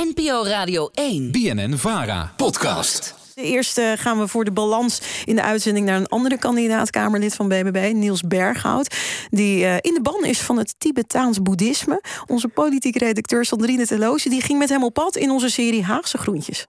NPO 0.00 0.44
Radio 0.44 0.90
1. 0.94 1.30
BNN 1.30 1.76
Vara. 1.76 2.32
Podcast. 2.36 3.14
Eerst 3.34 3.78
uh, 3.78 3.92
gaan 3.96 4.18
we 4.18 4.28
voor 4.28 4.44
de 4.44 4.52
balans 4.52 5.00
in 5.24 5.36
de 5.36 5.42
uitzending 5.42 5.86
naar 5.86 5.96
een 5.96 6.06
andere 6.06 6.38
kandidaat, 6.38 6.90
Kamerlid 6.90 7.34
van 7.34 7.48
BBB, 7.48 7.92
Niels 7.92 8.22
Berghout. 8.22 8.96
Die 9.30 9.64
uh, 9.64 9.74
in 9.74 9.94
de 9.94 10.00
ban 10.02 10.24
is 10.24 10.40
van 10.40 10.58
het 10.58 10.74
Tibetaans 10.78 11.42
boeddhisme. 11.42 12.02
Onze 12.26 12.48
politieke 12.48 12.98
redacteur 12.98 13.44
Sandrine 13.44 13.86
Teloosje 13.86 14.28
die 14.28 14.40
ging 14.40 14.58
met 14.58 14.68
hem 14.68 14.84
op 14.84 14.94
pad 14.94 15.16
in 15.16 15.30
onze 15.30 15.48
serie 15.48 15.84
Haagse 15.84 16.18
Groentjes. 16.18 16.66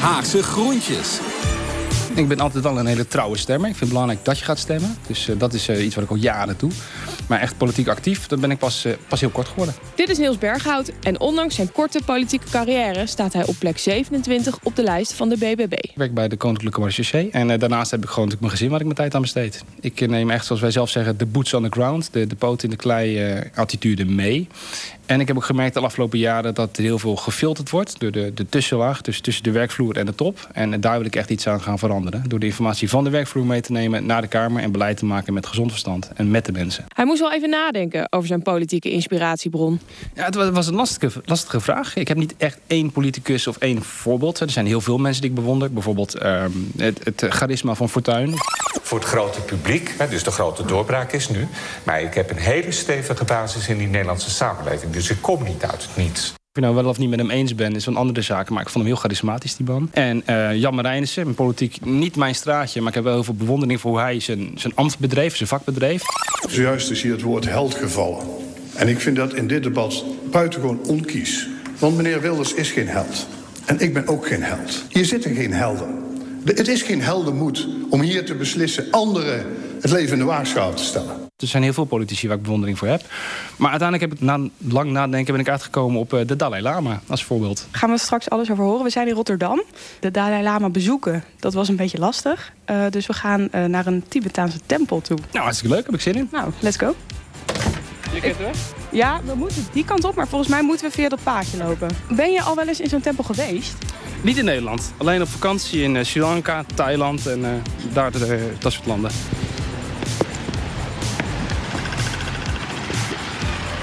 Haagse 0.00 0.42
Groentjes. 0.42 1.20
Ik 2.14 2.28
ben 2.28 2.40
altijd 2.40 2.64
wel 2.64 2.78
een 2.78 2.86
hele 2.86 3.06
trouwe 3.06 3.36
stemmer. 3.36 3.68
Ik 3.68 3.76
vind 3.76 3.80
het 3.80 3.88
belangrijk 3.88 4.24
dat 4.24 4.38
je 4.38 4.44
gaat 4.44 4.58
stemmen. 4.58 4.96
Dus 5.06 5.28
uh, 5.28 5.38
dat 5.38 5.52
is 5.52 5.68
uh, 5.68 5.84
iets 5.84 5.94
wat 5.94 6.04
ik 6.04 6.10
al 6.10 6.16
jaren 6.16 6.54
doe. 6.58 6.70
Maar 7.28 7.40
echt 7.40 7.56
politiek 7.56 7.88
actief, 7.88 8.26
dat 8.26 8.40
ben 8.40 8.50
ik 8.50 8.58
pas, 8.58 8.86
uh, 8.86 8.92
pas 9.08 9.20
heel 9.20 9.28
kort 9.30 9.48
geworden. 9.48 9.74
Dit 9.94 10.08
is 10.08 10.18
Niels 10.18 10.38
Berghout. 10.38 10.92
En 11.02 11.20
ondanks 11.20 11.54
zijn 11.54 11.72
korte 11.72 12.00
politieke 12.04 12.50
carrière... 12.50 13.06
staat 13.06 13.32
hij 13.32 13.46
op 13.46 13.54
plek 13.58 13.78
27 13.78 14.58
op 14.62 14.76
de 14.76 14.82
lijst 14.82 15.12
van 15.12 15.28
de 15.28 15.36
BBB. 15.36 15.72
Ik 15.72 15.92
werk 15.94 16.14
bij 16.14 16.28
de 16.28 16.36
Koninklijke 16.36 16.80
Marechaussee. 16.80 17.30
En 17.30 17.58
daarnaast 17.58 17.90
heb 17.90 18.02
ik 18.02 18.08
gewoon 18.08 18.24
natuurlijk 18.24 18.40
mijn 18.40 18.52
gezin 18.52 18.68
waar 18.68 18.78
ik 18.78 18.84
mijn 18.84 18.96
tijd 18.96 19.14
aan 19.14 19.20
besteed. 19.20 19.64
Ik 19.80 20.08
neem 20.08 20.30
echt, 20.30 20.46
zoals 20.46 20.60
wij 20.60 20.70
zelf 20.70 20.90
zeggen, 20.90 21.18
de 21.18 21.26
boots 21.26 21.54
on 21.54 21.62
the 21.62 21.68
ground. 21.70 22.08
De, 22.12 22.26
de 22.26 22.36
poot 22.36 22.62
in 22.62 22.70
de 22.70 22.76
klei 22.76 23.40
attitude 23.54 24.04
mee. 24.04 24.48
En 25.06 25.20
ik 25.20 25.28
heb 25.28 25.36
ook 25.36 25.44
gemerkt 25.44 25.74
de 25.74 25.80
afgelopen 25.80 26.18
jaren 26.18 26.54
dat 26.54 26.76
er 26.76 26.82
heel 26.82 26.98
veel 26.98 27.16
gefilterd 27.16 27.70
wordt 27.70 28.00
door 28.00 28.10
de, 28.10 28.34
de 28.34 28.46
tussenlaag, 28.46 29.00
dus 29.00 29.20
tussen 29.20 29.44
de 29.44 29.50
werkvloer 29.50 29.96
en 29.96 30.06
de 30.06 30.14
top. 30.14 30.48
En 30.52 30.80
daar 30.80 30.96
wil 30.96 31.06
ik 31.06 31.16
echt 31.16 31.30
iets 31.30 31.46
aan 31.46 31.60
gaan 31.60 31.78
veranderen. 31.78 32.24
Door 32.28 32.38
de 32.38 32.46
informatie 32.46 32.88
van 32.88 33.04
de 33.04 33.10
werkvloer 33.10 33.46
mee 33.46 33.60
te 33.60 33.72
nemen 33.72 34.06
naar 34.06 34.20
de 34.20 34.26
Kamer 34.26 34.62
en 34.62 34.72
beleid 34.72 34.96
te 34.96 35.04
maken 35.04 35.34
met 35.34 35.46
gezond 35.46 35.70
verstand 35.70 36.10
en 36.14 36.30
met 36.30 36.44
de 36.44 36.52
mensen. 36.52 36.84
Hij 36.94 37.04
moest 37.14 37.30
wel 37.30 37.38
even 37.38 37.50
nadenken 37.50 38.06
over 38.12 38.28
zijn 38.28 38.42
politieke 38.42 38.90
inspiratiebron. 38.90 39.80
Ja, 40.14 40.24
het 40.24 40.34
was 40.34 40.66
een 40.66 40.74
lastige, 40.74 41.22
lastige 41.24 41.60
vraag. 41.60 41.96
Ik 41.96 42.08
heb 42.08 42.16
niet 42.16 42.34
echt 42.36 42.58
één 42.66 42.92
politicus 42.92 43.46
of 43.46 43.56
één 43.56 43.82
voorbeeld. 43.82 44.40
Er 44.40 44.50
zijn 44.50 44.66
heel 44.66 44.80
veel 44.80 44.98
mensen 44.98 45.20
die 45.22 45.30
ik 45.30 45.36
bewonder. 45.36 45.72
Bijvoorbeeld 45.72 46.22
uh, 46.22 46.44
het, 46.76 47.04
het 47.04 47.24
charisma 47.28 47.74
van 47.74 47.88
Fortuyn. 47.88 48.34
Voor 48.82 48.98
het 48.98 49.08
grote 49.08 49.40
publiek, 49.40 49.94
dus 50.10 50.22
de 50.22 50.30
grote 50.30 50.64
doorbraak 50.64 51.12
is 51.12 51.28
nu. 51.28 51.48
Maar 51.84 52.02
ik 52.02 52.14
heb 52.14 52.30
een 52.30 52.36
hele 52.36 52.70
stevige 52.70 53.24
basis 53.24 53.68
in 53.68 53.78
die 53.78 53.88
Nederlandse 53.88 54.30
samenleving. 54.30 54.92
Dus 54.92 55.10
ik 55.10 55.18
kom 55.20 55.42
niet 55.42 55.62
uit 55.62 55.82
het 55.82 55.96
niets. 55.96 56.34
Je 56.54 56.60
nou 56.60 56.74
wel 56.74 56.86
of 56.86 56.98
niet 56.98 57.10
met 57.10 57.18
hem 57.18 57.30
eens 57.30 57.54
bent, 57.54 57.76
is 57.76 57.86
een 57.86 57.96
andere 57.96 58.22
zaak. 58.22 58.50
Maar 58.50 58.62
ik 58.62 58.68
vond 58.68 58.84
hem 58.84 58.92
heel 58.92 59.02
charismatisch, 59.02 59.56
die 59.56 59.66
man. 59.66 59.88
En 59.92 60.22
uh, 60.30 60.54
Jan 60.54 60.74
Marijnissen, 60.74 61.34
politiek 61.34 61.84
niet 61.84 62.16
mijn 62.16 62.34
straatje... 62.34 62.80
maar 62.80 62.88
ik 62.88 62.94
heb 62.94 63.04
wel 63.04 63.12
heel 63.12 63.24
veel 63.24 63.34
bewondering 63.34 63.80
voor 63.80 63.90
hoe 63.90 64.00
hij 64.00 64.20
zijn, 64.20 64.50
zijn 64.54 64.74
ambt 64.74 64.98
bedreef, 64.98 65.36
zijn 65.36 65.48
vak 65.48 65.64
bedreef. 65.64 66.02
Zojuist 66.48 66.90
is 66.90 67.02
hier 67.02 67.12
het 67.12 67.22
woord 67.22 67.48
held 67.48 67.74
gevallen. 67.74 68.26
En 68.74 68.88
ik 68.88 69.00
vind 69.00 69.16
dat 69.16 69.34
in 69.34 69.46
dit 69.46 69.62
debat 69.62 70.04
buitengewoon 70.30 70.80
onkies. 70.86 71.48
Want 71.78 71.96
meneer 71.96 72.20
Wilders 72.20 72.54
is 72.54 72.70
geen 72.70 72.88
held. 72.88 73.26
En 73.64 73.80
ik 73.80 73.94
ben 73.94 74.08
ook 74.08 74.26
geen 74.26 74.42
held. 74.42 74.84
Hier 74.88 75.04
zitten 75.04 75.34
geen 75.34 75.52
helden. 75.52 76.02
Het 76.44 76.68
is 76.68 76.82
geen 76.82 77.02
heldenmoed 77.02 77.68
om 77.90 78.00
hier 78.00 78.26
te 78.26 78.34
beslissen... 78.34 78.90
anderen 78.90 79.46
het 79.80 79.90
leven 79.90 80.12
in 80.12 80.18
de 80.18 80.24
waagschaal 80.24 80.74
te 80.74 80.84
stellen. 80.84 81.23
Er 81.36 81.46
zijn 81.46 81.62
heel 81.62 81.72
veel 81.72 81.84
politici 81.84 82.28
waar 82.28 82.36
ik 82.36 82.42
bewondering 82.42 82.78
voor 82.78 82.88
heb. 82.88 83.02
Maar 83.56 83.70
uiteindelijk 83.70 84.10
heb 84.10 84.20
ik 84.20 84.26
na 84.26 84.48
lang 84.58 84.90
nadenken 84.90 85.32
ben 85.32 85.42
ik 85.42 85.48
uitgekomen 85.48 86.00
op 86.00 86.10
de 86.10 86.36
Dalai 86.36 86.62
Lama 86.62 87.00
als 87.08 87.24
voorbeeld. 87.24 87.68
Gaan 87.70 87.90
we 87.90 87.98
straks 87.98 88.30
alles 88.30 88.50
over 88.50 88.64
horen. 88.64 88.84
We 88.84 88.90
zijn 88.90 89.08
in 89.08 89.14
Rotterdam. 89.14 89.62
De 90.00 90.10
Dalai 90.10 90.42
Lama 90.42 90.68
bezoeken, 90.68 91.24
dat 91.38 91.54
was 91.54 91.68
een 91.68 91.76
beetje 91.76 91.98
lastig. 91.98 92.52
Uh, 92.70 92.84
dus 92.90 93.06
we 93.06 93.12
gaan 93.12 93.48
uh, 93.54 93.64
naar 93.64 93.86
een 93.86 94.04
Tibetaanse 94.08 94.58
tempel 94.66 95.00
toe. 95.00 95.18
Nou, 95.32 95.44
hartstikke 95.44 95.74
leuk. 95.74 95.84
Heb 95.84 95.94
ik 95.94 96.00
zin 96.00 96.14
in. 96.14 96.28
Nou, 96.32 96.52
let's 96.60 96.76
go. 96.76 96.94
Ik, 98.12 98.34
ja, 98.90 99.20
we 99.24 99.34
moeten 99.34 99.66
die 99.72 99.84
kant 99.84 100.04
op, 100.04 100.14
maar 100.14 100.28
volgens 100.28 100.50
mij 100.50 100.62
moeten 100.62 100.86
we 100.86 100.92
via 100.92 101.08
dat 101.08 101.22
paadje 101.22 101.56
lopen. 101.56 101.88
Ben 102.10 102.32
je 102.32 102.42
al 102.42 102.54
wel 102.54 102.68
eens 102.68 102.80
in 102.80 102.88
zo'n 102.88 103.00
tempel 103.00 103.24
geweest? 103.24 103.74
Niet 104.22 104.36
in 104.36 104.44
Nederland. 104.44 104.92
Alleen 104.96 105.22
op 105.22 105.28
vakantie 105.28 105.82
in 105.82 106.06
Sri 106.06 106.20
Lanka, 106.20 106.64
Thailand 106.74 107.26
en 107.26 107.40
uh, 107.40 107.48
daar 107.92 108.12
de, 108.12 108.52
dat 108.58 108.72
soort 108.72 108.86
landen. 108.86 109.10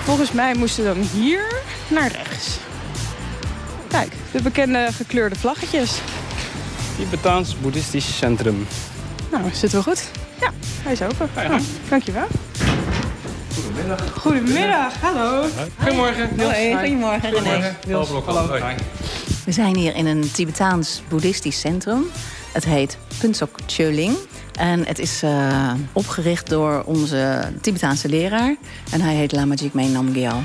Volgens 0.03 0.31
mij 0.31 0.55
moesten 0.55 0.83
we 0.83 0.93
dan 0.93 1.03
hier 1.21 1.53
naar 1.87 2.11
rechts. 2.11 2.57
Kijk, 3.87 4.13
de 4.31 4.41
bekende 4.41 4.89
gekleurde 4.91 5.35
vlaggetjes. 5.35 5.99
Tibetaans 6.97 7.59
Boeddhistisch 7.59 8.17
Centrum. 8.17 8.67
Nou, 9.31 9.43
zitten 9.53 9.79
we 9.79 9.83
goed? 9.83 10.03
Ja, 10.39 10.51
hij 10.83 10.91
is 10.91 11.01
open. 11.01 11.29
Ja, 11.35 11.47
nou, 11.47 11.61
dankjewel. 11.89 12.27
Goedemiddag. 13.53 14.13
Goedemiddag, 14.19 14.93
hallo. 15.01 15.45
Goedemorgen. 15.77 16.29
Hoi, 16.39 16.73
goedemorgen 16.73 17.31
René. 17.31 17.75
Hallo. 18.25 18.59
We 19.45 19.51
zijn 19.51 19.75
hier 19.75 19.95
in 19.95 20.05
een 20.05 20.31
Tibetaans 20.31 21.01
boeddhistisch 21.09 21.59
centrum. 21.59 22.05
Het 22.51 22.65
heet 22.65 22.97
Punsok 23.19 23.59
Choling. 23.67 24.17
En 24.61 24.85
het 24.85 24.99
is 24.99 25.23
uh, 25.23 25.73
opgericht 25.93 26.49
door 26.49 26.83
onze 26.85 27.51
Tibetaanse 27.61 28.09
leraar. 28.09 28.55
En 28.91 29.01
hij 29.01 29.15
heet 29.15 29.31
Lamajik 29.31 29.73
Me 29.73 29.87
Namgyal. 29.87 30.41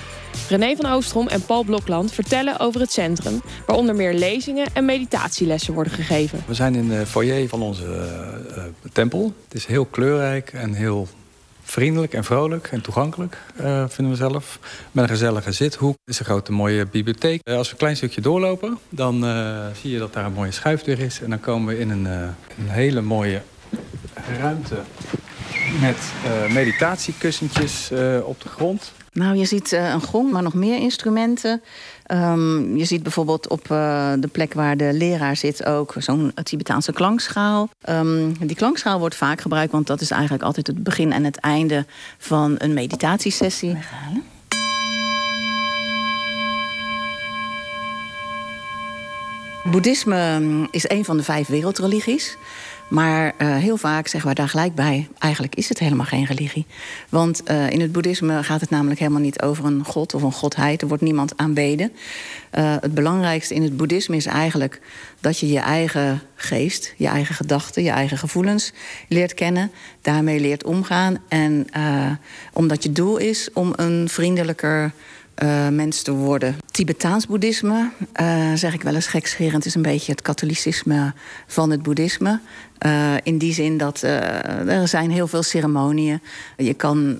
René 0.49 0.77
van 0.77 0.87
Oostrom 0.87 1.29
en 1.29 1.43
Paul 1.43 1.65
Blokland 1.65 2.13
vertellen 2.13 2.61
over 2.61 2.81
het 2.81 2.93
centrum... 2.93 3.41
waar 3.67 3.77
onder 3.77 3.95
meer 3.95 4.15
lezingen 4.15 4.67
en 4.73 4.85
meditatielessen 4.85 5.75
worden 5.75 5.93
gegeven. 5.93 6.43
We 6.47 6.55
zijn 6.55 6.75
in 6.75 6.89
de 6.89 7.07
foyer 7.07 7.49
van 7.49 7.63
onze 7.63 7.85
uh, 8.57 8.63
tempel. 8.93 9.33
Het 9.45 9.55
is 9.55 9.67
heel 9.67 9.85
kleurrijk 9.85 10.53
en 10.53 10.73
heel 10.73 11.09
vriendelijk 11.63 12.15
en 12.15 12.25
vrolijk 12.25 12.69
en 12.73 12.81
toegankelijk, 12.81 13.39
uh, 13.61 13.85
vinden 13.89 14.13
we 14.13 14.19
zelf. 14.19 14.59
Met 14.93 15.05
een 15.05 15.11
gezellige 15.11 15.53
zithoek. 15.53 15.97
Het 16.05 16.15
is 16.15 16.19
een 16.19 16.25
grote 16.25 16.53
mooie 16.53 16.87
bibliotheek. 16.87 17.41
Uh, 17.45 17.57
als 17.57 17.67
we 17.67 17.73
een 17.73 17.79
klein 17.79 17.97
stukje 17.97 18.21
doorlopen, 18.21 18.79
dan 18.89 19.25
uh, 19.25 19.67
zie 19.81 19.91
je 19.91 19.99
dat 19.99 20.13
daar 20.13 20.25
een 20.25 20.33
mooie 20.33 20.51
schuifdeur 20.51 20.99
is. 20.99 21.21
En 21.21 21.31
dan 21.31 21.41
komen 21.41 21.75
we 21.75 21.81
in 21.81 21.91
een, 21.91 22.05
een 22.05 22.69
hele 22.69 23.01
mooie 23.01 23.43
ruimte 24.39 24.77
met 25.81 25.97
meditatiekussentjes 26.53 27.91
op 28.25 28.43
de 28.43 28.49
grond. 28.49 28.93
Nou, 29.13 29.37
je 29.37 29.45
ziet 29.45 29.73
uh, 29.73 29.91
een 29.91 30.03
gong, 30.03 30.33
maar 30.33 30.43
nog 30.43 30.55
meer 30.55 30.79
instrumenten. 30.79 31.63
Um, 32.13 32.77
je 32.77 32.85
ziet 32.85 33.03
bijvoorbeeld 33.03 33.49
op 33.49 33.69
uh, 33.71 34.13
de 34.19 34.29
plek 34.29 34.55
waar 34.55 34.77
de 34.77 34.93
leraar 34.93 35.37
zit 35.37 35.65
ook 35.65 35.95
zo'n 35.99 36.33
Tibetaanse 36.43 36.93
klankschaal. 36.93 37.69
Um, 37.89 38.37
die 38.39 38.57
klankschaal 38.57 38.99
wordt 38.99 39.15
vaak 39.15 39.41
gebruikt, 39.41 39.73
want 39.73 39.87
dat 39.87 40.01
is 40.01 40.11
eigenlijk 40.11 40.43
altijd 40.43 40.67
het 40.67 40.83
begin 40.83 41.13
en 41.13 41.25
het 41.25 41.37
einde 41.37 41.87
van 42.19 42.55
een 42.59 42.75
meditatiesessie. 42.75 43.73
Weghalen. 43.73 44.25
Boeddhisme 49.71 50.69
is 50.71 50.89
een 50.89 51.05
van 51.05 51.17
de 51.17 51.23
vijf 51.23 51.47
wereldreligies. 51.47 52.37
Maar 52.89 53.35
uh, 53.39 53.57
heel 53.57 53.77
vaak 53.77 54.07
zeggen 54.07 54.25
wij 54.25 54.35
daar 54.35 54.49
gelijk 54.49 54.75
bij... 54.75 55.09
eigenlijk 55.19 55.55
is 55.55 55.69
het 55.69 55.79
helemaal 55.79 56.07
geen 56.07 56.25
religie. 56.25 56.67
Want 57.09 57.51
uh, 57.51 57.71
in 57.71 57.81
het 57.81 57.93
boeddhisme 57.93 58.43
gaat 58.43 58.61
het 58.61 58.71
namelijk 58.71 58.99
helemaal 58.99 59.21
niet 59.21 59.43
over 59.43 59.65
een 59.65 59.85
god 59.85 60.15
of 60.15 60.23
een 60.23 60.33
godheid. 60.33 60.83
Er 60.83 60.89
wordt 60.89 61.03
niemand 61.03 61.37
aanbeden. 61.37 61.93
Uh, 62.59 62.75
het 62.81 62.95
belangrijkste 62.95 63.55
in 63.55 63.63
het 63.63 63.77
boeddhisme 63.77 64.17
is 64.17 64.27
eigenlijk... 64.27 64.81
dat 65.21 65.39
je 65.39 65.49
je 65.49 65.59
eigen 65.59 66.23
geest, 66.35 66.95
je 66.97 67.07
eigen 67.07 67.35
gedachten, 67.35 67.83
je 67.83 67.91
eigen 67.91 68.19
gevoelens 68.19 68.73
leert 69.09 69.35
kennen. 69.35 69.71
Daarmee 70.01 70.41
leert 70.41 70.65
omgaan. 70.65 71.19
En 71.29 71.67
omdat 72.53 72.83
je 72.83 72.93
doel 72.93 73.17
is 73.17 73.49
om 73.53 73.73
een 73.77 74.09
vriendelijker... 74.09 74.93
Uh, 75.43 75.69
mens 75.69 76.03
te 76.03 76.13
worden. 76.13 76.57
Tibetaans 76.71 77.27
boeddhisme, 77.27 77.91
uh, 78.21 78.53
zeg 78.55 78.75
ik 78.75 78.83
wel 78.83 78.95
eens 78.95 79.07
gekscherend, 79.07 79.67
is 79.67 79.75
een 79.75 79.83
beetje 79.83 80.13
het 80.13 80.23
katholicisme 80.23 81.13
van 81.47 81.71
het 81.71 81.83
boeddhisme. 81.83 82.41
Uh, 82.87 83.15
in 83.23 83.39
die 83.39 83.53
zin 83.53 83.79
dat 83.79 84.03
er 84.03 84.89
zijn 84.89 85.11
heel 85.11 85.27
veel 85.27 85.43
ceremonieën. 85.43 86.21
Je 86.57 86.75
kan 86.75 87.19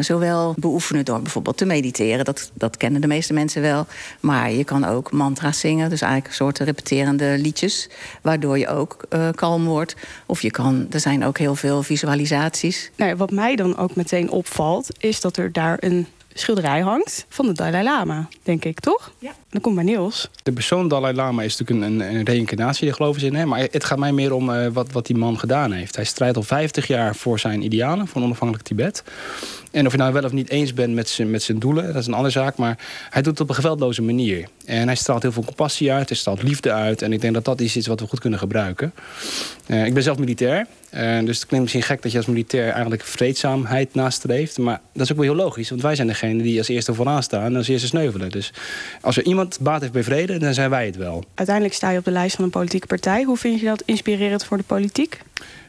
zowel 0.00 0.54
beoefenen 0.58 1.04
door 1.04 1.22
bijvoorbeeld 1.22 1.56
te 1.56 1.64
mediteren, 1.64 2.24
dat, 2.24 2.50
dat 2.54 2.76
kennen 2.76 3.00
de 3.00 3.06
meeste 3.06 3.32
mensen 3.32 3.62
wel. 3.62 3.86
Maar 4.20 4.52
je 4.52 4.64
kan 4.64 4.84
ook 4.84 5.12
mantra's 5.12 5.60
zingen, 5.60 5.90
dus 5.90 6.00
eigenlijk 6.00 6.30
een 6.30 6.36
soort 6.36 6.58
repeterende 6.58 7.38
liedjes, 7.38 7.88
waardoor 8.22 8.58
je 8.58 8.68
ook 8.68 9.04
kalm 9.34 9.64
wordt. 9.64 9.96
Of 10.26 10.42
je 10.42 10.50
kan, 10.50 10.86
er 10.90 11.00
zijn 11.00 11.24
ook 11.24 11.38
heel 11.38 11.54
veel 11.54 11.82
visualisaties. 11.82 12.90
Nou, 12.96 13.16
wat 13.16 13.30
mij 13.30 13.56
dan 13.56 13.76
ook 13.76 13.96
meteen 13.96 14.30
opvalt, 14.30 14.88
is 14.98 15.20
dat 15.20 15.36
er 15.36 15.52
daar 15.52 15.76
een 15.80 16.06
schilderij 16.40 16.80
hangt 16.80 17.26
van 17.28 17.46
de 17.46 17.52
Dalai 17.52 17.82
Lama, 17.82 18.28
denk 18.42 18.64
ik, 18.64 18.80
toch? 18.80 19.12
Ja. 19.18 19.34
Dan 19.50 19.60
komt 19.60 19.74
bij 19.74 19.84
Niels. 19.84 20.30
De 20.42 20.52
persoon 20.52 20.88
Dalai 20.88 21.14
Lama 21.14 21.42
is 21.42 21.56
natuurlijk 21.56 21.90
een, 21.90 22.14
een, 22.14 22.24
reïncarnatie, 22.24 22.86
daar 22.86 22.96
geloven 22.96 23.20
ze 23.20 23.26
in. 23.26 23.34
Hè? 23.34 23.46
Maar 23.46 23.68
het 23.70 23.84
gaat 23.84 23.98
mij 23.98 24.12
meer 24.12 24.32
om 24.32 24.50
uh, 24.50 24.66
wat, 24.66 24.92
wat 24.92 25.06
die 25.06 25.16
man 25.16 25.38
gedaan 25.38 25.72
heeft. 25.72 25.96
Hij 25.96 26.04
strijdt 26.04 26.36
al 26.36 26.42
50 26.42 26.86
jaar 26.86 27.16
voor 27.16 27.38
zijn 27.38 27.62
idealen, 27.62 28.06
voor 28.06 28.20
een 28.20 28.26
onafhankelijk 28.26 28.66
Tibet. 28.66 29.02
En 29.70 29.86
of 29.86 29.92
je 29.92 29.98
nou 29.98 30.12
wel 30.12 30.24
of 30.24 30.32
niet 30.32 30.50
eens 30.50 30.74
bent 30.74 30.94
met 30.94 31.08
zijn, 31.08 31.30
met 31.30 31.42
zijn 31.42 31.58
doelen, 31.58 31.86
dat 31.86 31.96
is 31.96 32.06
een 32.06 32.14
andere 32.14 32.32
zaak. 32.32 32.56
Maar 32.56 32.78
hij 33.10 33.22
doet 33.22 33.32
het 33.32 33.40
op 33.40 33.48
een 33.48 33.54
geweldloze 33.54 34.02
manier. 34.02 34.48
En 34.64 34.86
hij 34.86 34.96
straalt 34.96 35.22
heel 35.22 35.32
veel 35.32 35.44
compassie 35.44 35.92
uit, 35.92 36.08
hij 36.08 36.18
straalt 36.18 36.42
liefde 36.42 36.72
uit. 36.72 37.02
En 37.02 37.12
ik 37.12 37.20
denk 37.20 37.34
dat 37.34 37.44
dat 37.44 37.60
iets 37.60 37.76
is 37.76 37.86
wat 37.86 38.00
we 38.00 38.06
goed 38.06 38.20
kunnen 38.20 38.38
gebruiken. 38.38 38.92
Uh, 39.66 39.86
ik 39.86 39.94
ben 39.94 40.02
zelf 40.02 40.18
militair. 40.18 40.66
Uh, 40.94 41.24
dus 41.24 41.36
het 41.36 41.46
klinkt 41.46 41.60
misschien 41.60 41.82
gek 41.82 42.02
dat 42.02 42.12
je 42.12 42.18
als 42.18 42.26
militair 42.26 42.70
eigenlijk 42.70 43.02
vreedzaamheid 43.02 43.94
nastreeft. 43.94 44.58
Maar 44.58 44.80
dat 44.92 45.02
is 45.02 45.10
ook 45.10 45.18
wel 45.18 45.26
heel 45.26 45.44
logisch, 45.44 45.68
want 45.68 45.82
wij 45.82 45.94
zijn 45.94 46.06
degene 46.06 46.42
die 46.42 46.58
als 46.58 46.68
eerste 46.68 46.94
vooraan 46.94 47.22
staan 47.22 47.44
en 47.44 47.56
als 47.56 47.68
eerste 47.68 47.86
sneuvelen. 47.86 48.30
Dus 48.30 48.52
als 49.00 49.16
er 49.16 49.24
iemand 49.24 49.37
baat 49.60 49.80
heeft 49.80 49.92
bij 49.92 50.02
vrede, 50.02 50.38
dan 50.38 50.54
zijn 50.54 50.70
wij 50.70 50.86
het 50.86 50.96
wel. 50.96 51.24
Uiteindelijk 51.34 51.76
sta 51.76 51.90
je 51.90 51.98
op 51.98 52.04
de 52.04 52.10
lijst 52.10 52.36
van 52.36 52.44
een 52.44 52.50
politieke 52.50 52.86
partij. 52.86 53.22
Hoe 53.22 53.36
vind 53.36 53.60
je 53.60 53.66
dat 53.66 53.82
inspirerend 53.84 54.44
voor 54.44 54.56
de 54.56 54.62
politiek? 54.62 55.20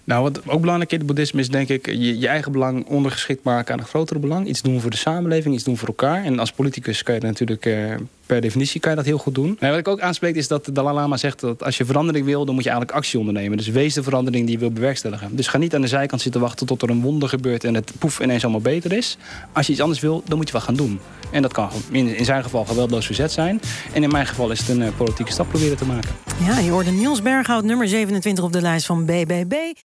Nou, 0.03 0.23
wat 0.23 0.41
ook 0.47 0.59
belangrijk 0.59 0.91
in 0.91 0.97
het 0.97 1.07
boeddhisme 1.07 1.39
is, 1.39 1.49
denk 1.49 1.69
ik, 1.69 1.85
je, 1.85 2.27
eigen 2.27 2.51
belang 2.51 2.85
ondergeschikt 2.85 3.43
maken 3.43 3.73
aan 3.73 3.79
een 3.79 3.85
grotere 3.85 4.19
belang. 4.19 4.47
Iets 4.47 4.61
doen 4.61 4.81
voor 4.81 4.91
de 4.91 4.97
samenleving, 4.97 5.55
iets 5.55 5.63
doen 5.63 5.77
voor 5.77 5.87
elkaar. 5.87 6.23
En 6.23 6.39
als 6.39 6.51
politicus 6.51 7.03
kan 7.03 7.15
je 7.15 7.21
natuurlijk 7.21 7.65
eh, 7.65 7.95
per 8.25 8.41
definitie 8.41 8.79
kan 8.79 8.89
je 8.89 8.97
dat 8.97 9.05
heel 9.05 9.17
goed 9.17 9.35
doen. 9.35 9.57
Wat 9.59 9.77
ik 9.77 9.87
ook 9.87 9.99
aanspreek 9.99 10.35
is 10.35 10.47
dat 10.47 10.65
de 10.65 10.71
Dalai 10.71 10.95
Lama 10.95 11.17
zegt 11.17 11.39
dat 11.39 11.63
als 11.63 11.77
je 11.77 11.85
verandering 11.85 12.25
wil, 12.25 12.45
dan 12.45 12.55
moet 12.55 12.63
je 12.63 12.69
eigenlijk 12.69 12.99
actie 12.99 13.19
ondernemen. 13.19 13.57
Dus 13.57 13.67
wees 13.67 13.93
de 13.93 14.03
verandering 14.03 14.45
die 14.45 14.53
je 14.53 14.59
wil 14.59 14.71
bewerkstelligen. 14.71 15.35
Dus 15.35 15.47
ga 15.47 15.57
niet 15.57 15.75
aan 15.75 15.81
de 15.81 15.87
zijkant 15.87 16.21
zitten 16.21 16.41
wachten 16.41 16.67
tot 16.67 16.81
er 16.81 16.89
een 16.89 17.01
wonder 17.01 17.29
gebeurt 17.29 17.63
en 17.63 17.73
het 17.73 17.91
poef 17.99 18.19
ineens 18.19 18.43
allemaal 18.43 18.61
beter 18.61 18.93
is. 18.93 19.17
Als 19.51 19.65
je 19.65 19.71
iets 19.71 19.81
anders 19.81 19.99
wil, 19.99 20.23
dan 20.25 20.37
moet 20.37 20.47
je 20.47 20.53
wat 20.53 20.63
gaan 20.63 20.75
doen. 20.75 20.99
En 21.31 21.41
dat 21.41 21.53
kan 21.53 21.69
in, 21.91 22.25
zijn 22.25 22.43
geval 22.43 22.65
geweldloos 22.65 23.05
verzet 23.05 23.31
zijn. 23.31 23.61
En 23.93 24.03
in 24.03 24.11
mijn 24.11 24.27
geval 24.27 24.51
is 24.51 24.59
het 24.59 24.69
een 24.69 24.81
uh, 24.81 24.87
politieke 24.97 25.31
stap 25.31 25.49
proberen 25.49 25.77
te 25.77 25.85
maken. 25.85 26.09
Ja, 26.45 26.59
je 26.59 26.69
hoorde 26.69 26.91
Niels 26.91 27.21
Berghout, 27.21 27.63
nummer 27.63 27.87
27 27.87 28.43
op 28.43 28.53
de 28.53 28.61
lijst 28.61 28.85
van 28.85 29.05
BBB. 29.05 29.53